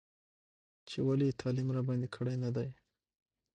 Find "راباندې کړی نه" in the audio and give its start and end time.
1.75-2.49